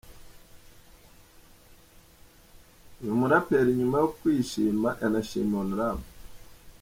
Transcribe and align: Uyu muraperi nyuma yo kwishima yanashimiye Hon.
Uyu 3.01 3.19
muraperi 3.19 3.71
nyuma 3.79 3.95
yo 4.01 4.09
kwishima 4.17 4.89
yanashimiye 5.01 5.75
Hon. 5.79 5.99